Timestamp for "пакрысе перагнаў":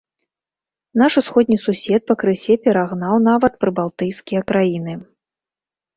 2.11-3.15